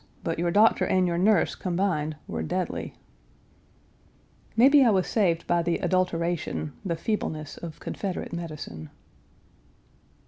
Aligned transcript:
But 0.23 0.39
your 0.39 0.49
doctor 0.49 0.83
and 0.87 1.05
your 1.05 1.19
nurse 1.19 1.53
combined 1.53 2.15
were 2.27 2.41
deadly." 2.41 2.95
Maybe 4.57 4.83
I 4.83 4.89
was 4.89 5.05
saved 5.05 5.45
by 5.45 5.61
the 5.61 5.77
adulteration, 5.77 6.73
the 6.83 6.95
feebleness, 6.95 7.55
of 7.57 7.79
Confederate 7.79 8.33
medicine. 8.33 8.89